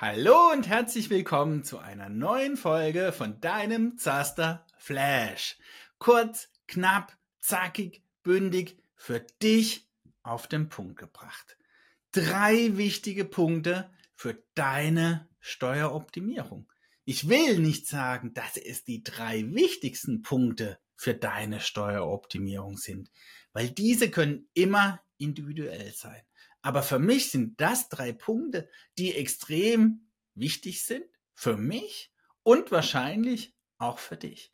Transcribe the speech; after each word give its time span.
Hallo 0.00 0.52
und 0.52 0.68
herzlich 0.68 1.10
willkommen 1.10 1.64
zu 1.64 1.78
einer 1.78 2.08
neuen 2.08 2.56
Folge 2.56 3.10
von 3.10 3.40
deinem 3.40 3.98
Zaster 3.98 4.64
Flash. 4.76 5.58
Kurz, 5.98 6.50
knapp, 6.68 7.18
zackig, 7.40 8.04
bündig, 8.22 8.78
für 8.94 9.18
dich 9.42 9.88
auf 10.22 10.46
den 10.46 10.68
Punkt 10.68 11.00
gebracht. 11.00 11.58
Drei 12.12 12.76
wichtige 12.76 13.24
Punkte 13.24 13.90
für 14.14 14.40
deine 14.54 15.28
Steueroptimierung. 15.40 16.70
Ich 17.04 17.28
will 17.28 17.58
nicht 17.58 17.88
sagen, 17.88 18.32
dass 18.34 18.56
es 18.56 18.84
die 18.84 19.02
drei 19.02 19.52
wichtigsten 19.52 20.22
Punkte 20.22 20.78
für 20.94 21.14
deine 21.14 21.58
Steueroptimierung 21.58 22.76
sind, 22.76 23.10
weil 23.52 23.68
diese 23.68 24.12
können 24.12 24.48
immer 24.54 25.00
individuell 25.16 25.92
sein. 25.92 26.22
Aber 26.68 26.82
für 26.82 26.98
mich 26.98 27.30
sind 27.30 27.62
das 27.62 27.88
drei 27.88 28.12
Punkte, 28.12 28.68
die 28.98 29.14
extrem 29.14 30.10
wichtig 30.34 30.84
sind, 30.84 31.02
für 31.32 31.56
mich 31.56 32.12
und 32.42 32.70
wahrscheinlich 32.70 33.54
auch 33.78 33.98
für 33.98 34.18
dich. 34.18 34.52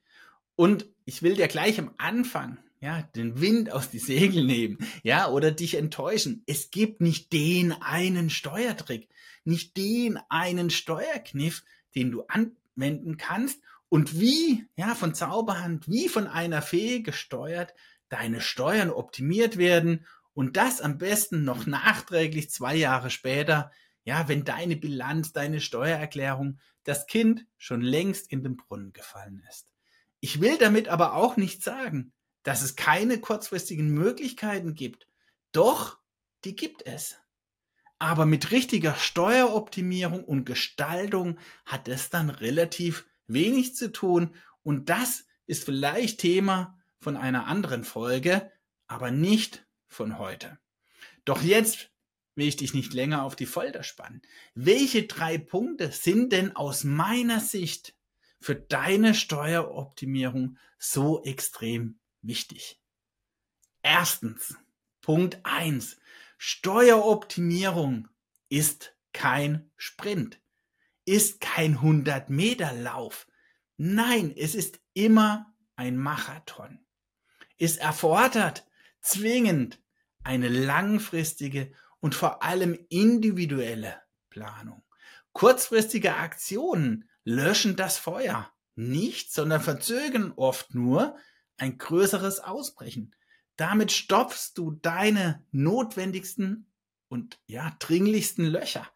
Und 0.54 0.86
ich 1.06 1.24
will 1.24 1.34
dir 1.34 1.48
gleich 1.48 1.76
am 1.80 1.92
Anfang 1.98 2.62
ja, 2.78 3.02
den 3.16 3.40
Wind 3.40 3.72
aus 3.72 3.90
die 3.90 3.98
Segel 3.98 4.44
nehmen, 4.44 4.78
ja, 5.02 5.28
oder 5.28 5.50
dich 5.50 5.74
enttäuschen. 5.74 6.44
Es 6.46 6.70
gibt 6.70 7.00
nicht 7.00 7.32
den 7.32 7.72
einen 7.72 8.30
Steuertrick, 8.30 9.08
nicht 9.42 9.76
den 9.76 10.16
einen 10.28 10.70
Steuerkniff, 10.70 11.64
den 11.96 12.12
du 12.12 12.22
anwenden 12.28 13.16
kannst 13.16 13.60
und 13.88 14.20
wie, 14.20 14.68
ja, 14.76 14.94
von 14.94 15.16
Zauberhand, 15.16 15.88
wie 15.88 16.08
von 16.08 16.28
einer 16.28 16.62
Fee 16.62 17.00
gesteuert, 17.00 17.74
deine 18.08 18.40
Steuern 18.40 18.90
optimiert 18.90 19.56
werden 19.56 20.06
und 20.34 20.56
das 20.56 20.80
am 20.80 20.98
besten 20.98 21.44
noch 21.44 21.66
nachträglich 21.66 22.50
zwei 22.50 22.74
Jahre 22.74 23.10
später, 23.10 23.70
ja, 24.04 24.28
wenn 24.28 24.44
deine 24.44 24.76
Bilanz, 24.76 25.32
deine 25.32 25.60
Steuererklärung, 25.60 26.58
das 26.82 27.06
Kind 27.06 27.46
schon 27.56 27.80
längst 27.80 28.30
in 28.30 28.42
den 28.42 28.56
Brunnen 28.56 28.92
gefallen 28.92 29.42
ist. 29.48 29.66
Ich 30.20 30.40
will 30.40 30.58
damit 30.58 30.88
aber 30.88 31.14
auch 31.14 31.36
nicht 31.36 31.62
sagen, 31.62 32.12
dass 32.42 32.62
es 32.62 32.76
keine 32.76 33.20
kurzfristigen 33.20 33.88
Möglichkeiten 33.88 34.74
gibt. 34.74 35.08
Doch, 35.52 35.98
die 36.44 36.54
gibt 36.54 36.86
es. 36.86 37.16
Aber 37.98 38.26
mit 38.26 38.50
richtiger 38.50 38.94
Steueroptimierung 38.94 40.24
und 40.24 40.44
Gestaltung 40.44 41.38
hat 41.64 41.88
es 41.88 42.10
dann 42.10 42.28
relativ 42.28 43.06
wenig 43.26 43.76
zu 43.76 43.92
tun. 43.92 44.34
Und 44.62 44.90
das 44.90 45.24
ist 45.46 45.64
vielleicht 45.64 46.20
Thema 46.20 46.78
von 47.00 47.16
einer 47.16 47.46
anderen 47.46 47.84
Folge, 47.84 48.50
aber 48.86 49.10
nicht 49.10 49.66
von 49.94 50.18
heute. 50.18 50.58
Doch 51.24 51.42
jetzt 51.42 51.90
will 52.34 52.48
ich 52.48 52.56
dich 52.56 52.74
nicht 52.74 52.92
länger 52.92 53.22
auf 53.22 53.36
die 53.36 53.46
Folter 53.46 53.82
spannen. 53.82 54.22
Welche 54.54 55.04
drei 55.04 55.38
Punkte 55.38 55.92
sind 55.92 56.32
denn 56.32 56.54
aus 56.54 56.84
meiner 56.84 57.40
Sicht 57.40 57.94
für 58.40 58.56
deine 58.56 59.14
Steueroptimierung 59.14 60.58
so 60.78 61.22
extrem 61.24 62.00
wichtig? 62.22 62.80
Erstens, 63.82 64.56
Punkt 65.00 65.38
eins: 65.44 65.96
Steueroptimierung 66.38 68.08
ist 68.48 68.96
kein 69.12 69.70
Sprint, 69.76 70.40
ist 71.04 71.40
kein 71.40 71.74
100 71.74 72.30
Meter 72.30 72.72
Lauf. 72.72 73.26
Nein, 73.76 74.32
es 74.36 74.54
ist 74.54 74.80
immer 74.92 75.54
ein 75.76 75.96
Marathon. 75.96 76.84
Es 77.58 77.76
erfordert 77.76 78.66
zwingend 79.00 79.83
eine 80.24 80.48
langfristige 80.48 81.72
und 82.00 82.14
vor 82.14 82.42
allem 82.42 82.78
individuelle 82.88 84.00
Planung. 84.30 84.82
Kurzfristige 85.32 86.16
Aktionen 86.16 87.08
löschen 87.24 87.76
das 87.76 87.98
Feuer 87.98 88.50
nicht, 88.74 89.32
sondern 89.32 89.60
verzögern 89.60 90.32
oft 90.36 90.74
nur 90.74 91.16
ein 91.56 91.78
größeres 91.78 92.40
Ausbrechen. 92.40 93.14
Damit 93.56 93.92
stopfst 93.92 94.52
du 94.56 94.72
deine 94.72 95.44
notwendigsten 95.52 96.66
und 97.08 97.38
ja, 97.46 97.76
dringlichsten 97.78 98.46
Löcher, 98.46 98.88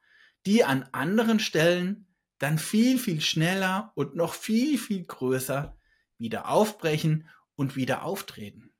die 0.47 0.65
an 0.65 0.89
anderen 0.93 1.39
Stellen 1.39 2.06
dann 2.39 2.59
viel, 2.59 2.99
viel 2.99 3.21
schneller 3.21 3.93
und 3.95 4.16
noch 4.16 4.34
viel, 4.34 4.78
viel 4.78 5.05
größer 5.05 5.77
wieder 6.19 6.49
aufbrechen 6.49 7.28
und 7.55 7.77
wieder 7.77 8.03
auftreten 8.03 8.72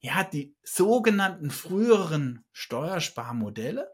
ja, 0.00 0.24
die 0.24 0.56
sogenannten 0.62 1.50
früheren 1.50 2.44
Steuersparmodelle, 2.52 3.90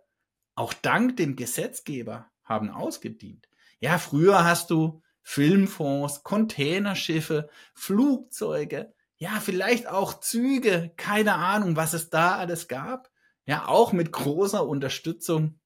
auch 0.54 0.72
dank 0.72 1.16
dem 1.16 1.36
Gesetzgeber, 1.36 2.30
haben 2.44 2.70
ausgedient. 2.70 3.48
Ja, 3.80 3.98
früher 3.98 4.44
hast 4.44 4.70
du 4.70 5.02
Filmfonds, 5.22 6.22
Containerschiffe, 6.22 7.50
Flugzeuge, 7.74 8.94
ja, 9.18 9.40
vielleicht 9.40 9.88
auch 9.88 10.20
Züge, 10.20 10.92
keine 10.96 11.34
Ahnung, 11.34 11.74
was 11.74 11.94
es 11.94 12.10
da 12.10 12.36
alles 12.36 12.68
gab. 12.68 13.10
Ja, 13.46 13.66
auch 13.66 13.92
mit 13.92 14.12
großer 14.12 14.66
Unterstützung 14.66 15.58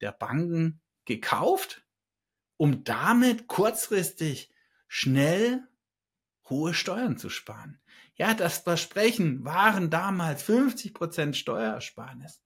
der 0.00 0.12
Banken 0.12 0.80
gekauft, 1.04 1.84
um 2.56 2.84
damit 2.84 3.48
kurzfristig 3.48 4.50
schnell 4.86 5.66
hohe 6.48 6.74
Steuern 6.74 7.16
zu 7.16 7.30
sparen. 7.30 7.78
Ja, 8.16 8.34
das 8.34 8.58
Versprechen 8.58 9.44
waren 9.44 9.90
damals 9.90 10.42
50 10.42 10.94
Prozent 10.94 11.36
Steuersparnis. 11.36 12.42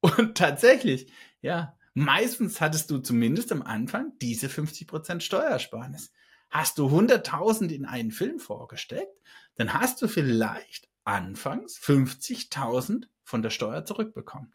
Und 0.00 0.36
tatsächlich, 0.36 1.12
ja, 1.40 1.76
meistens 1.94 2.60
hattest 2.60 2.90
du 2.90 2.98
zumindest 2.98 3.50
am 3.52 3.62
Anfang 3.62 4.12
diese 4.20 4.48
50 4.48 4.86
Prozent 4.86 5.22
Steuersparnis. 5.22 6.12
Hast 6.50 6.78
du 6.78 6.86
100.000 6.86 7.70
in 7.70 7.86
einen 7.86 8.12
Film 8.12 8.38
vorgesteckt, 8.38 9.18
dann 9.56 9.74
hast 9.74 10.00
du 10.02 10.08
vielleicht 10.08 10.88
anfangs 11.04 11.78
50.000 11.78 13.06
von 13.22 13.42
der 13.42 13.50
Steuer 13.50 13.84
zurückbekommen. 13.84 14.54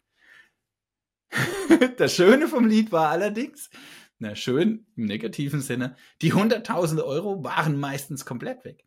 das 1.98 2.14
Schöne 2.14 2.48
vom 2.48 2.66
Lied 2.66 2.92
war 2.92 3.10
allerdings, 3.10 3.70
na 4.20 4.36
schön 4.36 4.86
im 4.96 5.06
negativen 5.06 5.60
Sinne, 5.60 5.96
die 6.22 6.32
100.000 6.32 7.02
Euro 7.02 7.42
waren 7.42 7.78
meistens 7.78 8.24
komplett 8.24 8.64
weg. 8.64 8.84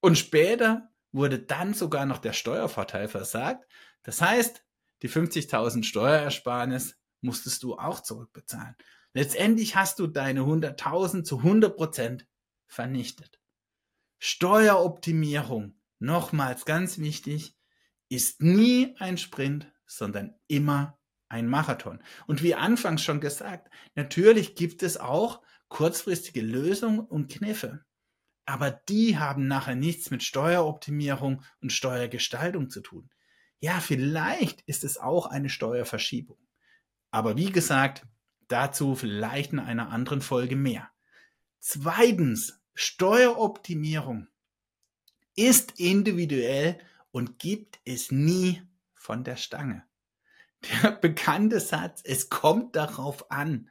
Und 0.00 0.16
später 0.16 0.88
wurde 1.12 1.38
dann 1.38 1.74
sogar 1.74 2.06
noch 2.06 2.18
der 2.18 2.32
Steuervorteil 2.32 3.08
versagt. 3.08 3.66
Das 4.02 4.20
heißt, 4.20 4.64
die 5.02 5.08
50.000 5.08 5.84
Steuerersparnis 5.84 6.96
musstest 7.20 7.62
du 7.62 7.76
auch 7.76 8.00
zurückbezahlen. 8.00 8.76
Letztendlich 9.14 9.74
hast 9.74 9.98
du 9.98 10.06
deine 10.06 10.40
100.000 10.40 11.24
zu 11.24 11.38
100 11.38 11.76
Prozent 11.76 12.26
vernichtet. 12.66 13.40
Steueroptimierung, 14.18 15.80
nochmals 15.98 16.64
ganz 16.64 16.98
wichtig, 16.98 17.56
ist 18.08 18.42
nie 18.42 18.94
ein 18.98 19.18
Sprint, 19.18 19.72
sondern 19.86 20.34
immer 20.46 20.97
ein 21.28 21.46
Marathon. 21.46 22.02
Und 22.26 22.42
wie 22.42 22.54
anfangs 22.54 23.02
schon 23.02 23.20
gesagt, 23.20 23.70
natürlich 23.94 24.54
gibt 24.54 24.82
es 24.82 24.96
auch 24.96 25.42
kurzfristige 25.68 26.40
Lösungen 26.40 27.00
und 27.00 27.30
Kniffe 27.30 27.84
aber 28.48 28.70
die 28.70 29.18
haben 29.18 29.46
nachher 29.46 29.74
nichts 29.74 30.10
mit 30.10 30.22
Steueroptimierung 30.22 31.42
und 31.60 31.70
Steuergestaltung 31.70 32.70
zu 32.70 32.80
tun. 32.80 33.10
Ja, 33.60 33.78
vielleicht 33.78 34.62
ist 34.62 34.84
es 34.84 34.96
auch 34.96 35.26
eine 35.26 35.50
Steuerverschiebung. 35.50 36.38
Aber 37.10 37.36
wie 37.36 37.52
gesagt, 37.52 38.06
dazu 38.46 38.94
vielleicht 38.94 39.52
in 39.52 39.58
einer 39.58 39.90
anderen 39.90 40.22
Folge 40.22 40.56
mehr. 40.56 40.88
Zweitens, 41.58 42.58
Steueroptimierung 42.72 44.28
ist 45.36 45.78
individuell 45.78 46.78
und 47.10 47.38
gibt 47.38 47.80
es 47.84 48.10
nie 48.10 48.62
von 48.94 49.24
der 49.24 49.36
Stange. 49.36 49.84
Der 50.62 50.92
bekannte 50.92 51.60
Satz, 51.60 52.02
es 52.04 52.30
kommt 52.30 52.74
darauf 52.74 53.30
an, 53.30 53.70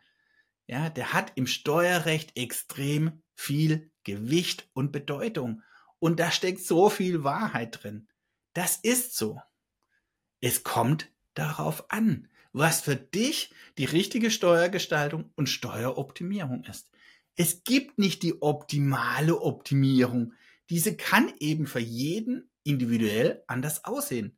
ja, 0.67 0.89
der 0.89 1.13
hat 1.13 1.31
im 1.35 1.47
Steuerrecht 1.47 2.37
extrem 2.37 3.23
viel 3.35 3.91
Gewicht 4.03 4.69
und 4.73 4.91
Bedeutung. 4.91 5.61
Und 5.99 6.19
da 6.19 6.31
steckt 6.31 6.61
so 6.61 6.89
viel 6.89 7.23
Wahrheit 7.23 7.83
drin. 7.83 8.07
Das 8.53 8.77
ist 8.77 9.15
so. 9.15 9.39
Es 10.41 10.63
kommt 10.63 11.09
darauf 11.33 11.89
an, 11.89 12.27
was 12.51 12.81
für 12.81 12.95
dich 12.95 13.53
die 13.77 13.85
richtige 13.85 14.29
Steuergestaltung 14.29 15.31
und 15.35 15.47
Steueroptimierung 15.47 16.63
ist. 16.65 16.89
Es 17.35 17.63
gibt 17.63 17.97
nicht 17.99 18.23
die 18.23 18.41
optimale 18.41 19.39
Optimierung. 19.39 20.33
Diese 20.69 20.97
kann 20.97 21.31
eben 21.39 21.67
für 21.67 21.79
jeden 21.79 22.49
individuell 22.63 23.43
anders 23.47 23.85
aussehen. 23.85 24.37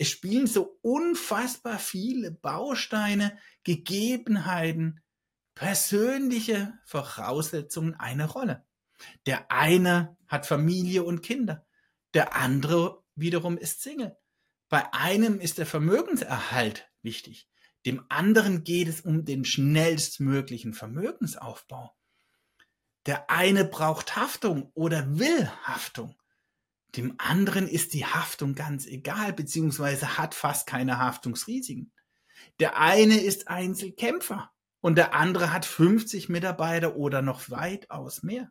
Es 0.00 0.08
spielen 0.08 0.46
so 0.46 0.78
unfassbar 0.80 1.78
viele 1.78 2.30
Bausteine, 2.30 3.38
Gegebenheiten, 3.64 5.02
persönliche 5.54 6.72
Voraussetzungen 6.86 7.92
eine 7.96 8.24
Rolle. 8.24 8.64
Der 9.26 9.52
eine 9.52 10.16
hat 10.26 10.46
Familie 10.46 11.04
und 11.04 11.20
Kinder, 11.20 11.66
der 12.14 12.34
andere 12.34 13.04
wiederum 13.14 13.58
ist 13.58 13.82
Single. 13.82 14.16
Bei 14.70 14.90
einem 14.94 15.38
ist 15.38 15.58
der 15.58 15.66
Vermögenserhalt 15.66 16.90
wichtig, 17.02 17.50
Dem 17.84 18.02
anderen 18.08 18.64
geht 18.64 18.88
es 18.88 19.02
um 19.02 19.26
den 19.26 19.44
schnellstmöglichen 19.44 20.72
Vermögensaufbau. 20.72 21.94
Der 23.04 23.28
eine 23.28 23.66
braucht 23.66 24.16
Haftung 24.16 24.70
oder 24.72 25.18
will 25.18 25.46
Haftung. 25.64 26.16
Dem 26.96 27.14
anderen 27.18 27.68
ist 27.68 27.94
die 27.94 28.04
Haftung 28.04 28.54
ganz 28.54 28.86
egal, 28.86 29.32
beziehungsweise 29.32 30.18
hat 30.18 30.34
fast 30.34 30.66
keine 30.66 30.98
Haftungsrisiken. 30.98 31.92
Der 32.58 32.78
eine 32.78 33.20
ist 33.20 33.48
Einzelkämpfer 33.48 34.50
und 34.80 34.96
der 34.96 35.14
andere 35.14 35.52
hat 35.52 35.66
50 35.66 36.28
Mitarbeiter 36.28 36.96
oder 36.96 37.22
noch 37.22 37.50
weitaus 37.50 38.22
mehr. 38.22 38.50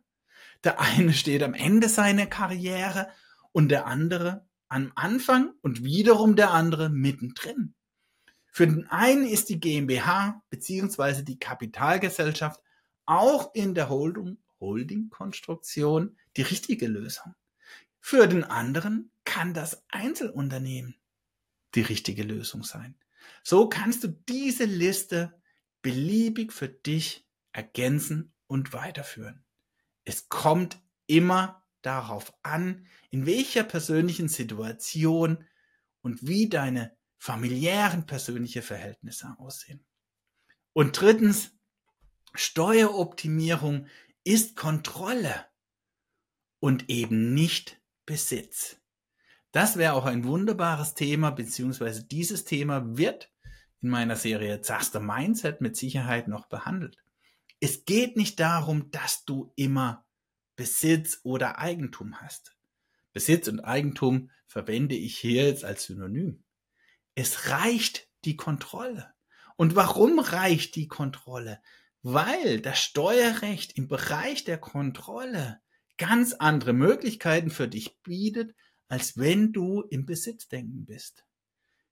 Der 0.64 0.80
eine 0.80 1.12
steht 1.12 1.42
am 1.42 1.54
Ende 1.54 1.88
seiner 1.88 2.26
Karriere 2.26 3.08
und 3.52 3.68
der 3.68 3.86
andere 3.86 4.46
am 4.68 4.92
Anfang 4.94 5.52
und 5.62 5.84
wiederum 5.84 6.36
der 6.36 6.52
andere 6.52 6.88
mittendrin. 6.88 7.74
Für 8.52 8.66
den 8.66 8.88
einen 8.88 9.26
ist 9.26 9.48
die 9.48 9.60
GmbH 9.60 10.42
beziehungsweise 10.48 11.22
die 11.24 11.38
Kapitalgesellschaft 11.38 12.60
auch 13.06 13.54
in 13.54 13.74
der 13.74 13.88
Holding-Konstruktion 13.88 16.16
die 16.36 16.42
richtige 16.42 16.86
Lösung. 16.86 17.34
Für 18.00 18.26
den 18.26 18.44
anderen 18.44 19.10
kann 19.24 19.54
das 19.54 19.84
Einzelunternehmen 19.88 20.96
die 21.74 21.82
richtige 21.82 22.22
Lösung 22.22 22.64
sein. 22.64 22.96
So 23.42 23.68
kannst 23.68 24.04
du 24.04 24.08
diese 24.08 24.64
Liste 24.64 25.40
beliebig 25.82 26.52
für 26.52 26.68
dich 26.68 27.26
ergänzen 27.52 28.32
und 28.46 28.72
weiterführen. 28.72 29.44
Es 30.04 30.28
kommt 30.28 30.80
immer 31.06 31.64
darauf 31.82 32.32
an, 32.42 32.86
in 33.10 33.26
welcher 33.26 33.64
persönlichen 33.64 34.28
Situation 34.28 35.44
und 36.02 36.26
wie 36.26 36.48
deine 36.48 36.96
familiären 37.18 38.06
persönliche 38.06 38.62
Verhältnisse 38.62 39.34
aussehen. 39.38 39.84
Und 40.72 41.00
drittens, 41.00 41.52
Steueroptimierung 42.34 43.86
ist 44.24 44.56
Kontrolle 44.56 45.46
und 46.60 46.88
eben 46.88 47.34
nicht 47.34 47.79
Besitz. 48.06 48.80
Das 49.52 49.76
wäre 49.76 49.94
auch 49.94 50.06
ein 50.06 50.24
wunderbares 50.24 50.94
Thema, 50.94 51.30
beziehungsweise 51.30 52.04
dieses 52.04 52.44
Thema 52.44 52.96
wird 52.96 53.32
in 53.80 53.88
meiner 53.88 54.16
Serie 54.16 54.60
Zaster 54.60 55.00
Mindset 55.00 55.60
mit 55.60 55.76
Sicherheit 55.76 56.28
noch 56.28 56.46
behandelt. 56.46 56.98
Es 57.60 57.84
geht 57.84 58.16
nicht 58.16 58.38
darum, 58.40 58.90
dass 58.90 59.24
du 59.24 59.52
immer 59.56 60.04
Besitz 60.56 61.20
oder 61.24 61.58
Eigentum 61.58 62.20
hast. 62.20 62.56
Besitz 63.12 63.48
und 63.48 63.60
Eigentum 63.60 64.30
verwende 64.46 64.94
ich 64.94 65.18
hier 65.18 65.46
jetzt 65.46 65.64
als 65.64 65.84
Synonym. 65.84 66.44
Es 67.14 67.48
reicht 67.50 68.08
die 68.24 68.36
Kontrolle. 68.36 69.12
Und 69.56 69.76
warum 69.76 70.18
reicht 70.18 70.76
die 70.76 70.88
Kontrolle? 70.88 71.60
Weil 72.02 72.60
das 72.60 72.78
Steuerrecht 72.78 73.76
im 73.76 73.88
Bereich 73.88 74.44
der 74.44 74.58
Kontrolle 74.58 75.60
ganz 76.00 76.32
andere 76.32 76.72
Möglichkeiten 76.72 77.50
für 77.50 77.68
dich 77.68 78.00
bietet, 78.02 78.54
als 78.88 79.18
wenn 79.18 79.52
du 79.52 79.82
im 79.82 80.06
Besitzdenken 80.06 80.86
bist. 80.86 81.26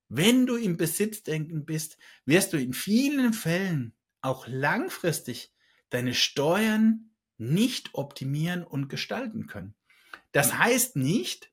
Wenn 0.08 0.46
du 0.46 0.56
im 0.56 0.78
Besitzdenken 0.78 1.66
bist, 1.66 1.99
wirst 2.25 2.55
du 2.55 2.56
in 2.56 2.72
vielen 2.72 3.34
Fällen 3.34 3.94
auch 4.22 4.49
langfristig 4.49 5.52
deine 5.90 6.14
Steuern 6.14 7.10
nicht 7.37 7.90
optimieren 7.93 8.64
und 8.64 8.88
gestalten 8.88 9.46
können. 9.46 9.75
Das 10.32 10.56
heißt 10.56 10.96
nicht, 10.96 11.52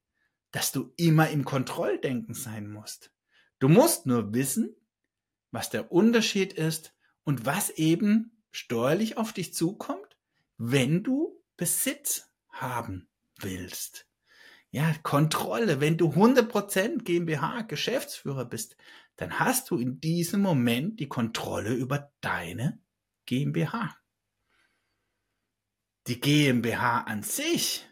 dass 0.51 0.71
du 0.71 0.93
immer 0.95 1.29
im 1.29 1.43
Kontrolldenken 1.43 2.33
sein 2.33 2.69
musst. 2.69 3.11
Du 3.59 3.67
musst 3.67 4.05
nur 4.05 4.33
wissen, 4.33 4.73
was 5.51 5.69
der 5.69 5.91
Unterschied 5.91 6.53
ist 6.53 6.95
und 7.25 7.45
was 7.45 7.69
eben 7.71 8.41
steuerlich 8.51 9.17
auf 9.17 9.33
dich 9.33 9.53
zukommt, 9.53 10.17
wenn 10.57 11.03
du 11.03 11.43
Besitz 11.57 12.31
haben 12.61 13.07
willst. 13.39 14.07
Ja, 14.71 14.93
Kontrolle. 15.03 15.79
Wenn 15.79 15.97
du 15.97 16.09
100% 16.09 17.03
GmbH 17.03 17.61
Geschäftsführer 17.61 18.45
bist, 18.45 18.75
dann 19.15 19.39
hast 19.39 19.71
du 19.71 19.77
in 19.77 20.01
diesem 20.01 20.41
Moment 20.41 20.99
die 20.99 21.07
Kontrolle 21.07 21.73
über 21.73 22.11
deine 22.21 22.79
GmbH. 23.25 23.95
Die 26.07 26.19
GmbH 26.19 27.01
an 27.01 27.23
sich 27.23 27.87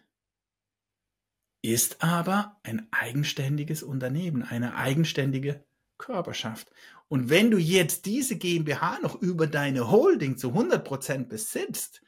ist 1.62 2.04
aber 2.04 2.60
ein 2.64 2.88
eigenständiges 2.92 3.82
Unternehmen, 3.82 4.44
eine 4.44 4.76
eigenständige 4.76 5.64
Körperschaft. 5.98 6.70
Und 7.08 7.30
wenn 7.30 7.50
du 7.50 7.58
jetzt 7.58 8.06
diese 8.06 8.38
GmbH 8.38 9.00
noch 9.02 9.22
über 9.22 9.48
deine 9.48 9.90
Holding 9.90 10.38
zu 10.38 10.50
100% 10.50 11.26
besitzt, 11.28 12.02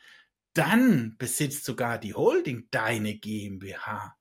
dann 0.55 1.17
besitzt 1.17 1.65
sogar 1.65 1.99
die 1.99 2.13
Holding 2.13 2.67
deine 2.71 3.15
GmbH. 3.15 4.17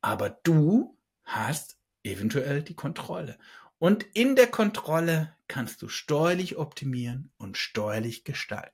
Aber 0.00 0.30
du 0.30 0.98
hast 1.24 1.78
eventuell 2.02 2.62
die 2.62 2.74
Kontrolle. 2.74 3.38
Und 3.78 4.04
in 4.14 4.36
der 4.36 4.48
Kontrolle 4.48 5.36
kannst 5.48 5.82
du 5.82 5.88
steuerlich 5.88 6.56
optimieren 6.56 7.32
und 7.36 7.56
steuerlich 7.56 8.24
gestalten. 8.24 8.72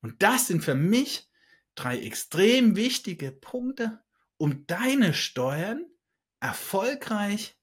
Und 0.00 0.22
das 0.22 0.46
sind 0.46 0.62
für 0.62 0.74
mich 0.74 1.28
drei 1.74 1.98
extrem 1.98 2.76
wichtige 2.76 3.32
Punkte, 3.32 4.00
um 4.36 4.66
deine 4.66 5.14
Steuern 5.14 5.86
erfolgreich 6.40 7.56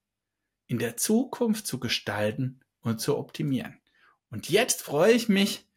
in 0.68 0.80
der 0.80 0.98
Zukunft 0.98 1.68
zu 1.68 1.80
gestalten 1.80 2.62
und 2.82 3.00
zu 3.00 3.18
optimieren. 3.18 3.80
Und 4.30 4.50
jetzt 4.50 4.82
freue 4.82 5.14
ich 5.14 5.30
mich, 5.30 5.69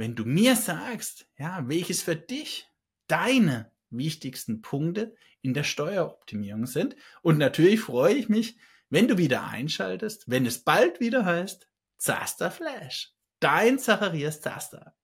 wenn 0.00 0.16
du 0.16 0.24
mir 0.24 0.56
sagst, 0.56 1.28
ja, 1.36 1.68
welches 1.68 2.02
für 2.02 2.16
dich 2.16 2.66
deine 3.06 3.70
wichtigsten 3.90 4.62
Punkte 4.62 5.14
in 5.42 5.52
der 5.52 5.62
Steueroptimierung 5.62 6.66
sind. 6.66 6.96
Und 7.22 7.36
natürlich 7.38 7.80
freue 7.80 8.14
ich 8.14 8.28
mich, 8.28 8.56
wenn 8.88 9.08
du 9.08 9.18
wieder 9.18 9.46
einschaltest, 9.46 10.24
wenn 10.26 10.46
es 10.46 10.64
bald 10.64 11.00
wieder 11.00 11.24
heißt, 11.26 11.68
Zaster 11.98 12.50
Flash. 12.50 13.12
Dein 13.40 13.78
Zacharias 13.78 14.40
Zaster. 14.40 14.94